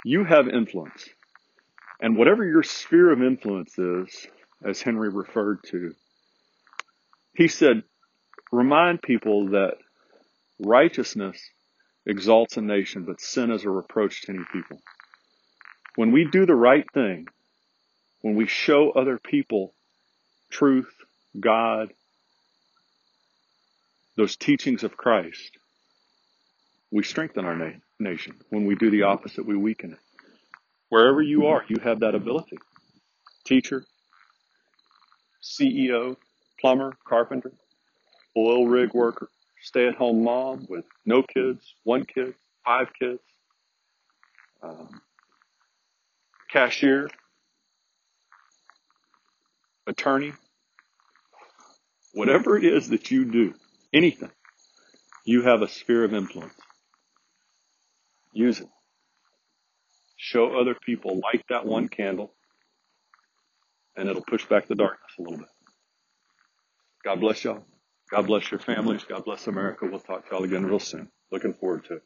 you 0.03 0.25
have 0.25 0.49
influence. 0.49 1.07
And 2.01 2.17
whatever 2.17 2.45
your 2.45 2.61
sphere 2.61 3.09
of 3.13 3.21
influence 3.21 3.79
is, 3.79 4.27
as 4.65 4.81
Henry 4.81 5.07
referred 5.07 5.59
to, 5.67 5.93
he 7.37 7.47
said, 7.47 7.83
remind 8.51 9.01
people 9.01 9.51
that 9.51 9.75
righteousness 10.59 11.39
exalts 12.05 12.57
a 12.57 12.61
nation, 12.61 13.05
but 13.05 13.21
sin 13.21 13.49
is 13.49 13.63
a 13.63 13.69
reproach 13.69 14.23
to 14.23 14.33
any 14.33 14.43
people. 14.51 14.81
When 15.95 16.11
we 16.11 16.27
do 16.29 16.45
the 16.45 16.53
right 16.53 16.85
thing, 16.93 17.27
when 18.23 18.35
we 18.35 18.45
show 18.45 18.91
other 18.91 19.17
people 19.17 19.73
truth, 20.51 20.93
God, 21.39 21.93
those 24.17 24.35
teachings 24.35 24.83
of 24.83 24.97
Christ, 24.97 25.57
we 26.91 27.03
strengthen 27.03 27.45
our 27.45 27.55
na- 27.55 27.79
nation. 27.99 28.35
When 28.49 28.65
we 28.65 28.75
do 28.75 28.91
the 28.91 29.03
opposite, 29.03 29.45
we 29.45 29.57
weaken 29.57 29.93
it. 29.93 29.99
Wherever 30.89 31.21
you 31.21 31.47
are, 31.47 31.63
you 31.67 31.77
have 31.83 32.01
that 32.01 32.15
ability. 32.15 32.57
Teacher, 33.45 33.83
CEO, 35.43 36.17
plumber, 36.59 36.93
carpenter, 37.07 37.53
oil 38.37 38.67
rig 38.67 38.93
worker, 38.93 39.29
stay 39.61 39.87
at 39.87 39.95
home 39.95 40.23
mom 40.23 40.65
with 40.69 40.85
no 41.05 41.23
kids, 41.23 41.75
one 41.83 42.05
kid, 42.05 42.35
five 42.65 42.87
kids, 42.99 43.21
um, 44.63 45.01
cashier, 46.51 47.09
attorney, 49.87 50.33
whatever 52.13 52.57
it 52.57 52.65
is 52.65 52.89
that 52.89 53.11
you 53.11 53.25
do, 53.25 53.53
anything, 53.93 54.31
you 55.25 55.43
have 55.43 55.61
a 55.61 55.67
sphere 55.67 56.03
of 56.03 56.13
influence. 56.13 56.53
Use 58.37 58.59
it. 58.59 58.67
Show 60.15 60.59
other 60.59 60.75
people, 60.85 61.19
light 61.23 61.43
that 61.49 61.65
one 61.65 61.87
candle, 61.89 62.33
and 63.95 64.07
it'll 64.07 64.23
push 64.23 64.45
back 64.45 64.67
the 64.67 64.75
darkness 64.75 65.11
a 65.17 65.23
little 65.23 65.39
bit. 65.39 65.47
God 67.03 67.19
bless 67.19 67.43
y'all. 67.43 67.63
God 68.11 68.27
bless 68.27 68.51
your 68.51 68.59
families. 68.59 69.03
God 69.05 69.25
bless 69.25 69.47
America. 69.47 69.87
We'll 69.89 69.99
talk 69.99 70.29
to 70.29 70.35
y'all 70.35 70.43
again 70.43 70.67
real 70.67 70.79
soon. 70.79 71.09
Looking 71.31 71.53
forward 71.55 71.85
to 71.85 71.95
it. 71.95 72.03